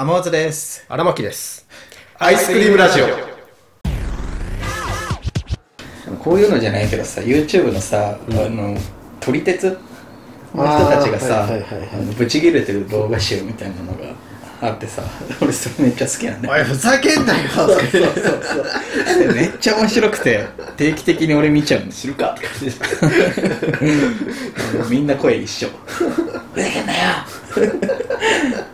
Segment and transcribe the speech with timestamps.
[0.00, 0.84] 天松です。
[0.88, 1.66] 荒牧です。
[2.20, 3.06] アイスクリームラジオ。
[6.20, 8.78] こういうのじゃないけどさ YouTube のさ、あの
[9.18, 9.76] 撮り鉄
[10.54, 11.88] の人たちがさあーはいはいはいはい。
[11.94, 14.14] あのブチギレてる動画集みたいなのが
[14.60, 15.02] あってさ
[15.42, 16.54] 俺それめっちゃ好きなんだよ。
[16.54, 17.48] おい、ふざけんなよ。
[17.48, 19.34] そうそうそうそう。
[19.34, 20.46] めっちゃ面白くて
[20.76, 22.36] 定期的に俺見ちゃうんです知るか。
[22.38, 22.80] って感じです。
[24.88, 25.68] みんな声一緒。
[26.54, 26.98] ふざけんなよ。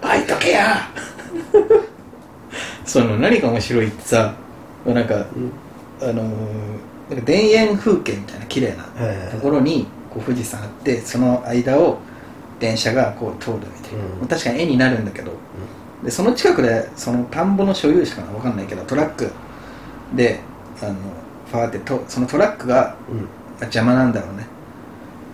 [0.02, 0.58] 開いとけよ
[2.84, 4.34] その何が面白いってさ
[4.86, 5.14] なんか、
[6.00, 6.24] あのー
[7.10, 8.84] なんか田園風景みたいな綺麗な
[9.30, 11.98] ところにこう富士山あってその間を
[12.58, 14.26] 電車がこう通るみたいな、うん。
[14.26, 15.32] 確かに絵になるんだけど、
[16.02, 19.30] でその近くでその田んぼの所有者かな分かんないけどトラック。
[20.14, 20.40] で
[20.82, 20.94] あの
[21.50, 23.28] ファーってとそのトラックがうん。
[23.60, 24.46] 邪魔なんだろうね。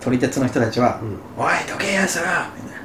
[0.01, 0.99] 撮り鉄の人たちは
[1.37, 1.43] 「うん。
[1.43, 2.79] おいどけよそれ!」みたい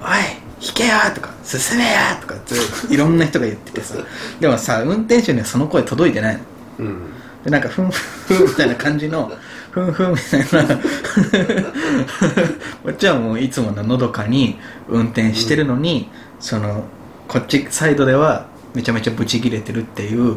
[0.00, 2.34] な「おい引けよ!」とか「進めよ!」とか
[2.88, 3.94] いろんな人が言っててさ
[4.40, 6.40] でもさ運転手にはその声届いてないの
[6.78, 6.98] うん。
[7.44, 7.90] でなんかふん
[8.26, 9.32] ふんみたいな感じの
[9.72, 10.82] ふんふんみたいなこ
[12.90, 16.84] っちはもういつもののどかに運転してるのに、その
[17.26, 20.36] こっちサイドではめちゃめちゃブチ切れてるっていう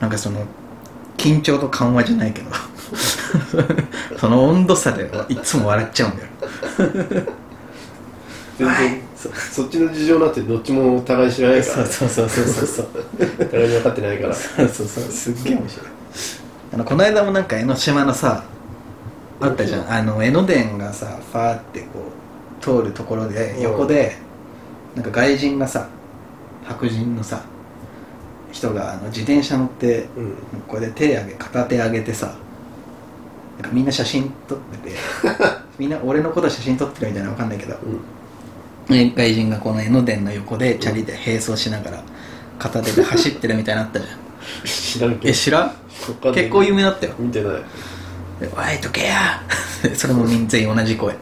[0.00, 0.46] なんかその
[1.18, 2.50] 緊張と緩和じゃないけど
[4.18, 6.28] その温度差でいつも笑っちゃうんだよ
[8.58, 12.88] 全然、そそっちの事情なんてどっちもお互い知らないから、そうそうそうそうそう。
[13.38, 14.34] お互いに分かってないから。
[14.34, 15.86] そうそうそうすっげえ面白い。
[16.72, 18.44] あのこの間もなんか江ノ島のさ
[19.40, 19.92] あったじゃん。
[19.92, 21.86] あの江ノ電がさファーってこ
[22.60, 23.62] う通るところでうん。
[23.62, 24.16] 横で
[24.94, 25.86] なんか外人がさ
[26.64, 27.42] 白人のさ
[28.52, 30.34] 人があの自転車乗ってうん。
[30.66, 32.34] これで手上げ片手上げてさ
[33.60, 34.96] なんかみんな写真撮ってて
[35.78, 37.78] みんな俺のこと写真撮ってるみたいなのわかんないけどね
[38.90, 42.02] 外人がこの江ノ電の横でチャリで並走しながら
[42.58, 44.18] 片手で走ってるみたいなのあったじゃん。
[44.64, 45.28] 知らんけど。
[45.30, 45.72] え知らん？
[46.34, 47.14] 結構有名だったよ。
[47.18, 47.52] 見てない。
[48.40, 49.42] でおい、どけや！
[49.94, 51.12] それも全員同じ声。
[51.14, 51.20] おい。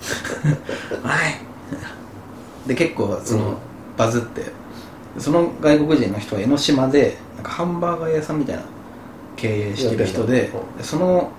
[2.69, 3.57] で、結構、その、うん。
[3.97, 4.45] バズって、
[5.19, 8.63] その外国人の人は江ノ島で、なんかハンバーガー屋さんみたいな
[9.37, 10.53] 経営してる人で
[10.83, 11.31] その、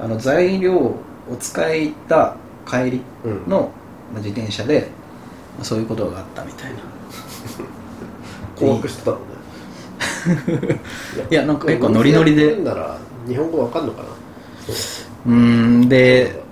[0.00, 1.00] あの、材料を
[1.40, 2.36] 使いた
[2.68, 3.50] 帰りうん。
[3.50, 3.72] の、
[4.12, 4.97] まあ自転車で、まあ
[5.62, 6.78] そういうことがあったみたいな。
[8.56, 9.22] 困惑してたのね。
[11.30, 12.56] いや、なんか結構ノリノリで。
[13.26, 14.08] 日本語わかんのかな？
[15.26, 16.42] うーん、で、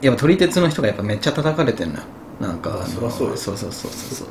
[0.00, 2.02] やっぱ撮り鉄の人がやっぱめっちゃ叩かれてんのよ。
[2.40, 3.36] なんかそりゃそうよ。
[3.36, 4.28] そうそうそうそうそう。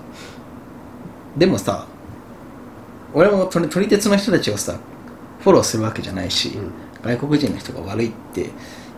[1.38, 1.86] でもさ
[3.14, 4.76] 俺も撮り撮り鉄の人たちをさ
[5.42, 6.72] フォローするわけじゃないし、うん。
[7.03, 8.50] 外国人の人が悪いって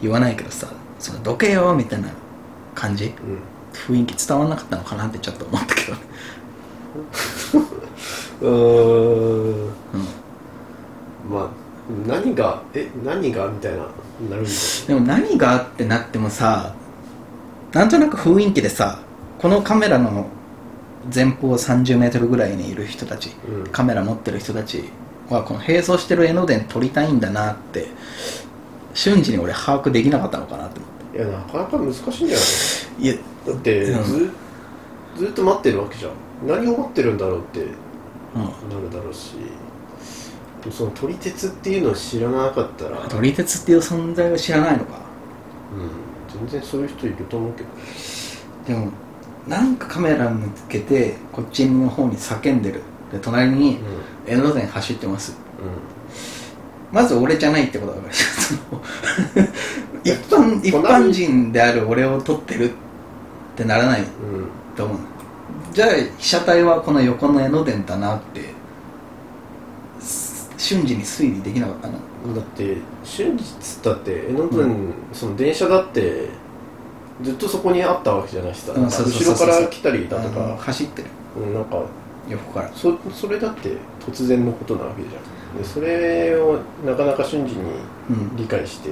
[0.02, 0.68] 言わないけどさ
[1.00, 2.10] そのどけよみたいな
[2.76, 3.06] 感じ？
[3.06, 3.14] うん。
[3.88, 6.00] 雰囲気伝わんなかったのかなってちょっと思ったけどね、
[8.42, 8.54] うーん。
[9.54, 9.72] うん、
[11.30, 11.50] まあ、
[12.08, 13.78] 何が、え、何がみたいな、
[14.30, 14.52] なるんだ。
[14.88, 16.74] でも何がってなってもさ
[17.74, 19.00] なんとなく雰囲気でさ
[19.40, 20.28] このカメラの
[21.14, 23.68] 前方30メートルぐらいにいる人たちうん。
[23.68, 24.86] カメラ持ってる人たち
[25.30, 27.88] はこの並走してる江ノ電撮りたいんだなって
[28.94, 32.38] 瞬時に俺把握できなかったのかなって思っいや、なかなか難しいんじゃないて
[33.00, 33.13] いや
[33.46, 34.03] だってうん。
[34.03, 34.31] ず,、
[35.18, 36.12] ずっと待ってるわけじゃん。
[36.47, 38.44] 何を待ってるんだろうってうん。
[38.69, 39.35] なるだろうし。
[40.72, 45.07] その撮り鉄っていうのを知らなかったら、うん、撮り鉄っていう存在を知らないのか。
[46.38, 47.69] 全然そういう人いると思うけど
[48.68, 48.91] でも
[49.47, 52.81] なんかカメラ向けてこっちの方に叫んでる。
[53.12, 53.80] で隣に
[54.25, 55.38] 江ノ電走ってます。
[56.91, 58.13] うまず俺じゃないってことだから。
[60.03, 62.74] 一般一隣般人である俺を撮ってるっ
[63.57, 64.09] てならないんうん
[64.75, 64.97] と思う。
[65.73, 68.53] じゃあ被写体はこの横の江ノ電だなって
[70.00, 71.94] す瞬時に推理できなかったな
[72.35, 76.29] だって瞬日だって江ノ電、その電車だって
[77.22, 78.79] ずっとそこにあったわけじゃないしさ、か。
[78.79, 81.07] 後ろから来たりだとか、走ってる。
[81.38, 81.84] うん、なんか
[82.29, 82.72] 横から。
[82.74, 83.71] そそれだって
[84.06, 85.57] 突然のことなわけじゃん。
[85.57, 87.63] でそれをなかなか瞬時に
[88.10, 88.36] うん。
[88.36, 88.92] 理解して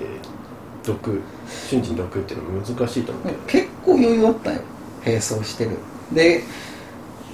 [0.85, 1.21] 読
[1.69, 4.61] 瞬時に読っていうのは難しいと思うけど、結構余裕あったよ。
[5.05, 5.71] 並走してる。
[6.11, 6.43] で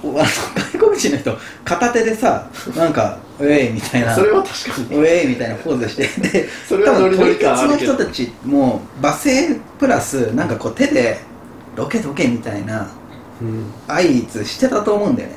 [0.02, 0.28] おあの
[0.72, 4.14] 外国人の人片手でさなんか「ウェイ」みたいな。
[4.14, 5.00] それは確かに。
[5.00, 6.08] ウェイみたいなポーズして。
[6.20, 11.20] で それはノリノリ感あるけどの人たちも罵声プラスなんかこう手で
[11.76, 12.88] 「ロケどけ」みたいな
[13.40, 13.64] うん。
[13.86, 15.36] 合図してたと思うんだよね。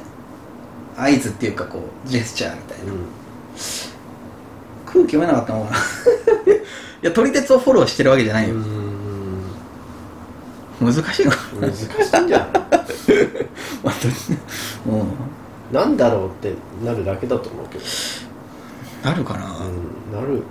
[0.98, 2.94] 合図っていうかこうジェスチャーみたいな、
[4.96, 5.78] 空気読めなかったのかな。
[6.54, 8.64] いや撮り鉄をフォローしてるわけじゃないよ、うん
[10.82, 11.32] 難しいの。
[11.32, 12.50] か難しいんじゃない
[13.84, 15.04] 本当にう。
[15.04, 15.08] ん
[15.72, 16.54] なんだろうって
[16.84, 17.84] なるだけだと思うけど。
[19.04, 20.34] なるかな、うんなる。
[20.34, 20.42] うん。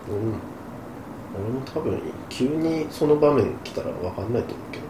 [1.34, 4.84] 俺も多分急にその場面来たら分かんないと思うけど。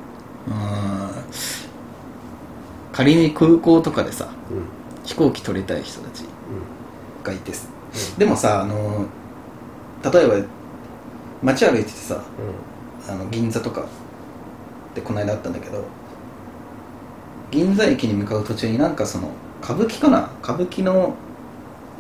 [0.49, 1.11] うん。
[2.93, 4.57] 仮に空港とかでさうん。
[4.59, 4.65] うん
[5.05, 6.25] 飛行機取りたい人たち
[7.23, 7.69] がいてす
[8.19, 9.07] でもさあの
[10.13, 10.47] 例えば
[11.43, 12.23] 街歩いててさ
[13.09, 13.87] あの銀座とか
[14.95, 15.85] でこの間あったんだけど
[17.51, 19.31] 銀座駅に向かう途中になんかその
[19.63, 20.31] 歌舞伎かな？
[20.43, 21.15] 歌舞伎の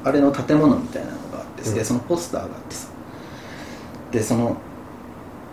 [0.04, 1.74] あれの建物みたいなのがあって、うん。
[1.74, 2.88] でそのポスターがあってさ
[4.12, 4.56] でその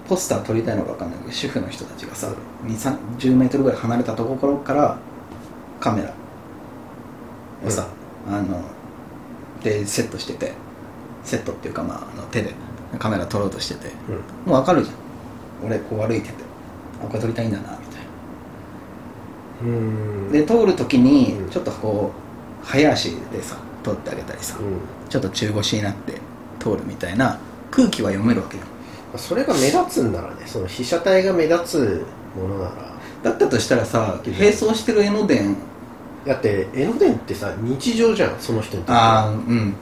[0.10, 2.34] ポスター撮りたいのか分かんないけど主婦の人たちがさ
[2.66, 4.98] 2 3 0メートルぐらい離れたところから
[5.80, 6.14] カメラ
[7.66, 7.88] をさ、
[8.28, 8.64] あの
[9.64, 10.54] でセットしてて
[11.24, 12.54] セットっていうかまああの手で
[13.00, 13.92] カメラ撮ろうとしてて
[14.46, 14.52] うん。
[14.52, 14.96] もう分かるじゃん。
[15.68, 16.34] 俺こう歩いてて
[17.04, 18.04] あこれ撮りたいんだなみたい
[19.64, 20.28] うん。
[20.28, 21.50] なで通る時にうん。
[21.50, 22.12] ちょっとこ
[22.64, 25.10] う早足でさ撮ってあげたりさうん。
[25.10, 26.14] ちょっと中腰になって
[26.60, 27.40] 通るみたいな
[27.70, 28.64] 空気は読めるわけよ。
[29.18, 32.72] それが目立つんならねその被写体が目立つものなら。
[33.24, 35.56] だったとしたらさ並走してる江ノ電。
[36.26, 39.74] だって江ノ電ってさ日常じゃんその人にとってああうん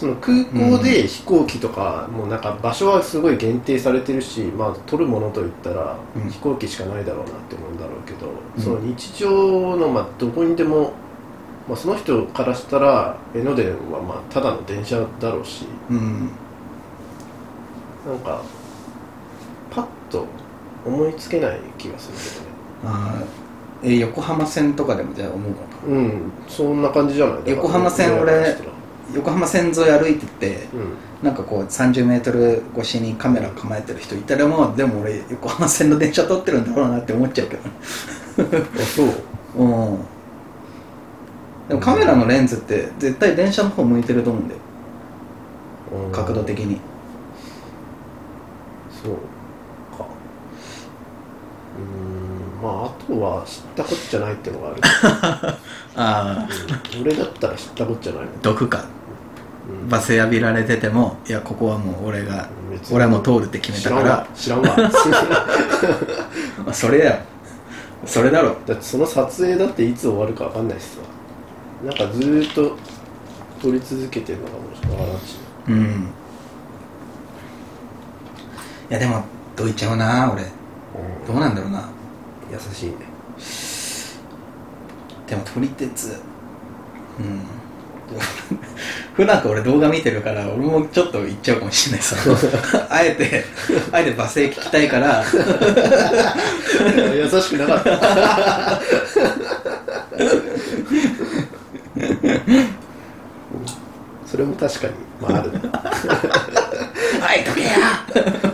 [0.00, 6.30] その空港で飛行機とか、もうなんか場所はすごい限定されてるしまあ撮るものといったらうん。
[6.30, 8.26] 飛行機しかないだろうなって思うんだろうけど、
[8.56, 8.62] うん。
[8.62, 10.94] その日常のまあどこにでも、
[11.68, 16.30] まあ、その人からしたら江ノ電はまあただの電車だろうしうん。
[18.06, 18.40] なんか
[19.70, 20.24] パッと
[20.86, 22.48] 思いつけない気がする
[22.86, 25.62] あーえ横浜線とかでもじゃあ思うのか。
[25.84, 27.40] けどねうんそんな感じじゃない？
[27.50, 28.56] 横浜線俺
[29.14, 31.10] 横浜線沿い歩いててうん。
[31.22, 37.70] なんかこう30メートル越しにカメラ構えてる人いたらもうでも俺横浜線の電車撮ってるんだろうなって思っちゃうけどね。
[38.80, 39.08] あそう。
[39.62, 39.98] うん。
[41.68, 44.60] でもカメラのレンズって絶対電車の方向いてると思うんだよ。
[46.06, 46.12] うん。
[46.12, 46.80] 角度的に。
[49.02, 49.12] そう
[49.98, 50.06] か。
[51.76, 52.62] うーん。
[52.62, 54.80] まああとは知ったこっちゃないってのがある、
[55.96, 56.48] ああ
[56.96, 57.02] うん。
[57.02, 58.84] 俺だったら知ったこっちゃないの、毒か。
[58.94, 58.99] うん
[59.88, 62.48] 罵声浴びられててもいやここはもう俺が
[62.92, 64.26] 俺はもう通るって決めたから。
[64.34, 64.76] 知らんわ。
[66.72, 67.22] それだよ
[68.06, 68.56] それだろ。
[68.66, 70.98] だってその撮影だっていつ終わるか分かんないしさ
[71.84, 72.76] なんかずーっと
[73.60, 75.38] 撮り続けてるのかもしれないし。
[75.68, 76.12] うん。
[78.90, 79.24] いやでも
[79.56, 80.44] どいちゃうな俺。
[81.26, 81.88] どうなんだろうな。
[82.50, 82.96] 優しいね。
[85.28, 86.20] でも撮り鉄
[87.18, 87.59] うん
[89.14, 92.16] 普段から俺動画見てるから俺もちょっと言っちゃうかもしれないさ。
[92.88, 93.44] あえて
[93.92, 95.22] あえて罵声聞きたいから。
[97.14, 98.80] 優しくなかった。
[104.26, 105.52] それも確かにまあある。
[105.52, 105.58] ね
[107.20, 107.70] はいどけや！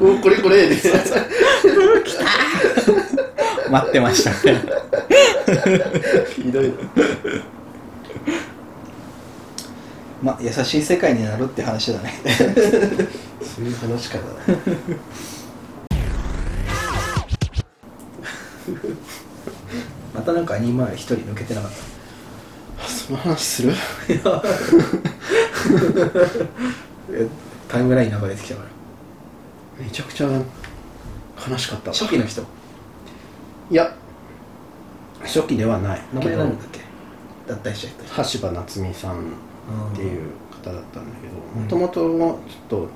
[0.01, 0.67] おこれこれ。
[0.69, 0.77] で
[3.71, 4.31] 待ってました。
[4.33, 4.49] ひ
[6.51, 6.69] どい。
[6.69, 6.75] な
[10.27, 12.13] まあ優しい世界になるって話だね。
[13.41, 14.25] そういう話かな。
[20.13, 21.71] またなんかアニマール一人抜けてなかっ
[22.89, 23.73] その話する？
[27.69, 28.63] タイムライン流れてきたか
[29.79, 29.85] ら。
[29.85, 30.27] めちゃくちゃ
[31.49, 31.97] 悲しかったわ。
[31.97, 32.43] 初期の人？
[33.71, 33.95] いや。
[35.21, 36.01] 初期ではない。
[36.13, 36.81] 名前なんだっけ？
[37.47, 38.41] 脱退しちゃった人。
[38.41, 39.35] 橋場夏美さん
[39.93, 40.31] っていう
[40.63, 41.29] 方だったんだけ
[41.61, 41.69] うん。
[41.69, 42.89] どもともとちょっと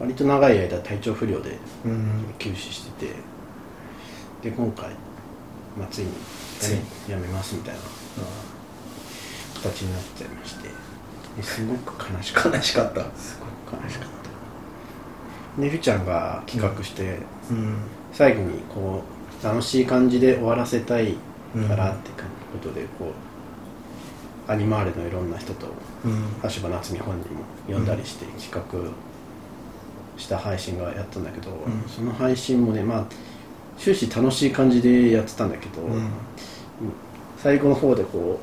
[0.00, 2.34] 割と長い間体調不良でうん。
[2.38, 3.12] 休止してて
[4.50, 4.90] で今回、
[5.78, 6.10] まあ、ついに
[6.58, 6.80] ついに。
[7.08, 7.80] やめますみたいな
[9.62, 10.68] 形になっちゃいまして
[11.36, 12.56] ですごく悲しかった。
[12.58, 13.38] 悲しかったす
[13.70, 14.08] ごく悲しかっ
[15.56, 15.60] た。
[15.62, 17.18] でふちゃんが企画して、
[17.50, 17.76] うん。
[18.12, 19.02] 最後にこ
[19.42, 21.14] う楽しい感じで終わらせたい
[21.68, 22.10] からうんって
[22.52, 23.12] ことでこう
[24.48, 25.66] アニマールのいろんな人と
[26.04, 26.24] うん。
[26.42, 28.90] 橋場夏美本人も呼んだりして企画
[30.20, 31.54] した配信がやったんだけど、ん。
[31.88, 33.06] その配信もねまあ
[33.78, 36.08] 終始楽しい感じでやってたんだけど、うん。
[37.38, 38.40] 最後の方でこ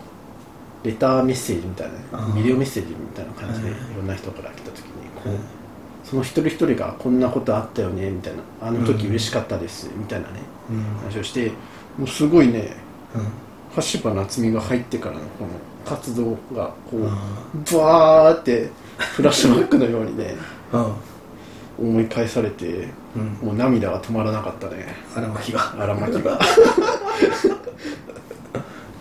[0.84, 3.82] うレターメッセージみたいなビデオメッセージみたいな感じでいはい。
[3.98, 5.40] ろんな人から来た時にこう、うん
[6.02, 10.40] その一人一人がこんなことあったよねみたいなあの時嬉しかったですみたいなね、
[10.72, 10.84] うん。
[11.08, 11.52] 話をして
[12.00, 12.74] もうすごいね
[13.14, 13.28] うん
[13.76, 15.52] 橋場夏美が入ってからのこの
[15.86, 17.38] 活動がこうあ
[17.72, 20.36] バーってフラッシュバックのようにね
[20.72, 20.96] あ
[21.80, 23.48] 思い返されてうん。
[23.48, 24.86] もう涙が止まらなかったね。
[25.16, 25.74] 荒牧が。
[25.80, 26.40] 荒牧が。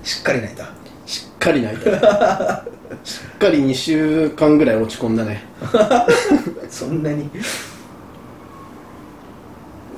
[0.03, 0.65] しっかり泣いた。
[1.05, 2.65] しっかり泣いた
[3.05, 5.45] しっかり2週間ぐらい落ち込んだね。
[6.71, 7.29] そんなに。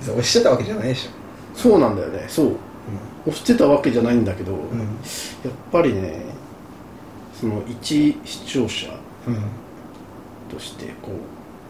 [0.01, 1.11] そう押してたわけじゃないでしょ。
[1.59, 2.25] そうなんだよね。
[2.27, 2.57] そう
[3.27, 4.79] 押してたわけじゃないんだけど、うん。
[4.81, 4.89] やっ
[5.71, 6.25] ぱりね
[7.39, 8.89] その一視聴者
[9.27, 9.37] うん。
[10.51, 11.13] としてこ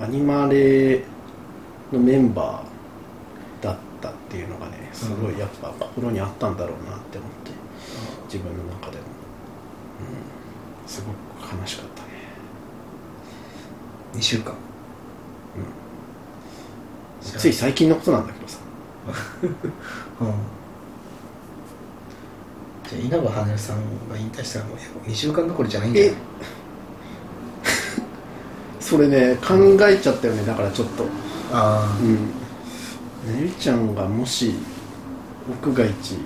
[0.00, 1.04] うアニマレ
[1.92, 7.50] のメンバーだったっていうのがねすごいやっぱ心にあったんだろうなって思って
[8.24, 9.04] 自分の中でも、
[10.84, 12.08] うん、すごく悲しかったね。
[14.14, 14.54] 2週間。
[17.20, 18.58] つい最近のことなんだけどさ。
[20.22, 20.59] うん
[22.90, 23.76] じゃあ稲葉羽さん
[24.08, 24.78] が引退したらもう
[25.08, 26.12] 2週間どころじゃないんだよ。
[26.12, 26.14] え。
[28.82, 29.54] それね考
[29.86, 31.06] えちゃったよねだからちょっと。
[31.52, 32.14] あうん。
[33.36, 34.56] ねるちゃんがもし
[35.48, 36.18] 奥が一辞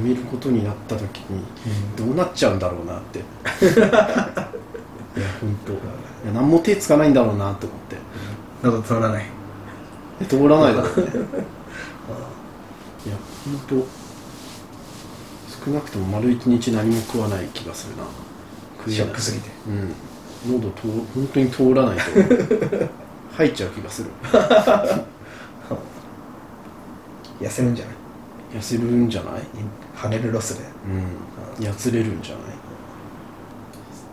[0.00, 1.44] めることになった時に
[1.96, 3.18] どうなっちゃうんだろうなって。
[3.18, 3.26] いや
[5.38, 5.74] 本当。
[5.74, 5.82] いや
[6.32, 7.96] 何も手つかないんだろうなって思って。
[8.62, 9.26] あ喉通らない。
[10.18, 11.04] で通らないだろうね。
[13.04, 13.86] いや本当
[15.64, 18.04] 少なくとも丸一日何も食わない気がするな。
[18.78, 19.48] 食いショックすぎて。
[19.68, 19.94] うん。
[20.60, 22.02] 喉通本当に通らないと。
[23.36, 24.10] 入っちゃう気がする。
[27.40, 27.94] 痩せるんじゃない？
[28.58, 29.42] 痩せるんじゃない？
[29.96, 30.64] 跳ねるロスで。
[31.58, 31.64] うん。
[31.64, 32.44] やつれるんじゃない？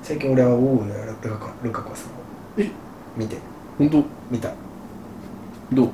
[0.04, 0.86] 最近俺は大浦
[1.24, 2.12] ルカ子ルカ子さんを。
[2.58, 2.70] え？
[3.18, 3.38] 見て。
[3.78, 4.04] 本当？
[4.30, 4.50] 見た。
[4.50, 4.54] い
[5.74, 5.90] どう？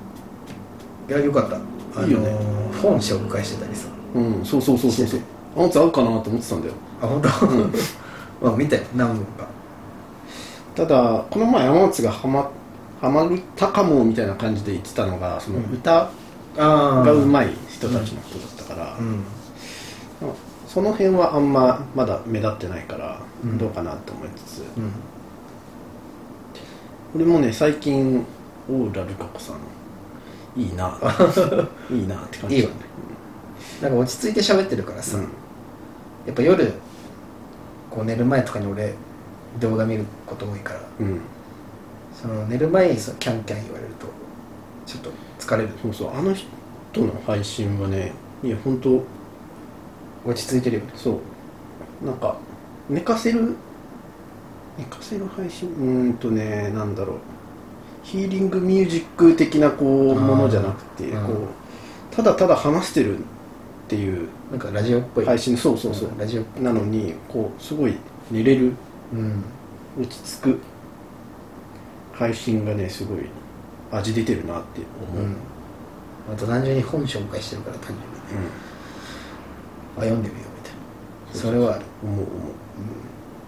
[1.12, 1.56] やよかった。
[1.56, 2.36] あのいいよね。
[2.82, 3.88] 本紹介してたりさ。
[4.16, 4.46] うん。
[4.46, 5.20] そうそうそうそうそう
[5.56, 6.74] あのつ合うかなと思ってたんだよ。
[7.02, 7.30] あ本当、
[8.46, 9.48] まあ見たよ何本か。
[10.76, 12.50] ただこの前山松がハマ
[13.00, 16.10] ハマったかもみたいな感じで言ってたのがその歌
[16.58, 19.24] あがうまい人たちの人だったから、うん。
[20.68, 23.58] その辺はあんままだ目立ってないからうん。
[23.58, 24.92] どうかなと思いつつ、うん。
[27.16, 28.26] 俺もね最近
[28.70, 30.98] 大浦ルカ子さんいいな。
[31.92, 32.76] いいなって感じいいよね。
[33.82, 35.28] なんか落ち着いて喋ってるからさ、うん
[36.26, 36.74] やっぱ夜
[37.90, 38.94] こう寝る前とかに俺
[39.60, 40.80] 動画見ること多いから。
[41.00, 41.22] うん。
[42.14, 44.08] その寝る前にそのキャンキャン言われると
[44.86, 45.70] ちょっと疲れる。
[45.82, 46.50] そうそうあの人
[47.02, 48.14] の配信はね
[48.44, 49.04] いや本当
[50.26, 50.92] 落ち着いてるよね。
[50.96, 51.20] そ
[52.02, 52.06] う。
[52.06, 52.38] なんか
[52.90, 53.56] 寝かせる
[54.78, 55.70] 寝かせる配信？
[55.70, 57.18] うーんとねなんだろう。
[58.04, 61.26] ヒーリングミュージック的なこうものじゃなくてうん。
[61.26, 63.20] こうただただ話してる
[63.96, 65.26] っていうなんかラジオっぽい。
[65.26, 66.10] 配信そうそうそう。
[66.10, 67.96] うんラジオなのにこうすごい
[68.30, 68.74] 寝れる
[69.14, 69.44] うん。
[69.98, 70.60] 落ち着く
[72.12, 73.20] 配信がねすごい
[73.92, 75.36] 味出てるなって思う、うん。
[76.34, 78.04] あと単純に本紹介してるから単純に
[78.44, 78.50] ね。
[79.98, 80.74] あ読んでみようみたい
[81.34, 81.40] な。
[81.42, 81.86] それはある。
[82.04, 82.26] うん思う。
[82.26, 82.32] 思う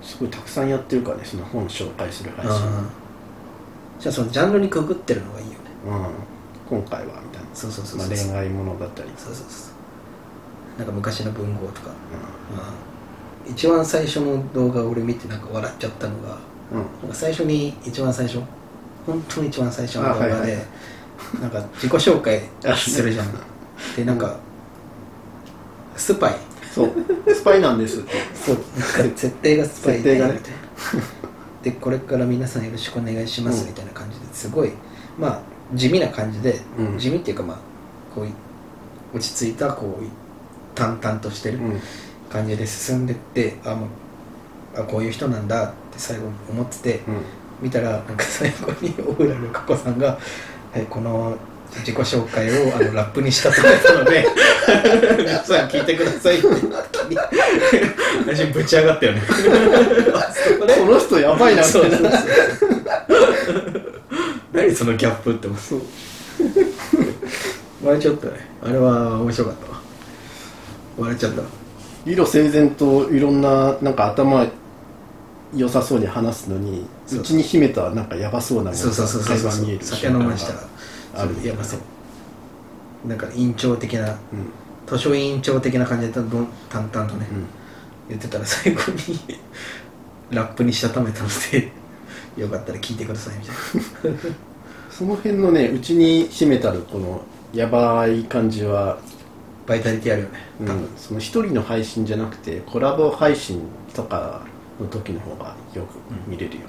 [0.01, 2.55] すごいたくさんやってるからねその本紹介する配信。
[3.99, 5.57] じゃあそのジャンルにくぐってるのがいいよね。
[6.69, 7.49] うん、今回はみたいな。
[7.53, 8.17] そうそうそうまあ、そう。
[8.29, 9.76] 恋愛ものだったり、そうそうそう
[10.77, 13.51] なんか昔の文豪とか、ううん。
[13.51, 16.29] 一番最初の動画俺見てなんか笑っちゃったのが
[16.77, 17.07] ん。
[17.07, 18.39] うん、最初に一番最初
[19.05, 20.61] 本当に一番最初の動画で、あはいはい。
[21.41, 22.41] なんか自己紹介
[22.75, 23.27] するじゃん。
[23.95, 24.37] でなんか
[25.95, 26.35] スパイ。
[26.73, 26.91] そう。
[27.33, 28.03] スパイなんです
[28.35, 28.55] そう。
[28.77, 30.39] なんか設定がスパイでね。
[31.63, 33.67] でこれから皆さんよろしくお願いしますうん。
[33.69, 34.71] みたいな感じですごい
[35.17, 35.41] まあ
[35.73, 36.99] 地味な感じで、うん。
[36.99, 37.57] 地味っていうかまあ
[38.13, 38.27] こう
[39.17, 40.26] 落ち着いたこう
[40.77, 41.81] 淡々としてるうん。
[42.29, 43.89] 感じで進んでってあもう
[44.79, 47.21] あこういう人なんだって最後に思ってて、うん。
[47.61, 50.19] 見たらなんか最後に大浦の佳子さんが、
[50.71, 51.37] はい、この
[51.71, 54.27] 自己紹介をあの ラップにしたとめたので
[55.17, 56.47] 皆さん聞いてくださいって。
[58.25, 59.21] 私ぶち上がったよね。
[60.79, 62.77] この人やばいなみたいなそうそうそう
[64.51, 65.59] 何そのギャップって思う。
[65.59, 65.81] そう。
[67.83, 69.76] 笑っちゃったねあれは面白かったわ
[70.97, 71.41] 笑っちゃった。
[72.05, 74.45] 色整然といろんななんか頭
[75.55, 77.23] 良さそうに話すのにそうう。
[77.23, 80.59] ちに秘めたなんかヤバそうなものそうそうそうそう会話見える酒飲ましたら
[81.15, 81.79] あるやばそう。
[83.07, 84.17] なんか院長的なうん。
[84.87, 87.45] 図書委員長的な感じで淡々とね、うん。
[88.09, 89.19] 言ってたら最後に
[90.31, 91.71] ラップにしたためたので
[92.37, 94.35] よかったら聞いてくださいみたいな。
[94.89, 97.21] その辺のねうちに秘めたるこの
[97.53, 98.97] やばい感じは、
[99.67, 100.39] バイタリティあるよね。
[100.61, 100.67] うん。
[100.67, 103.61] 多分、その一人の配信じゃなくてコラボ配信
[103.93, 104.41] とか
[104.79, 106.61] の時の方がよく見れるよ、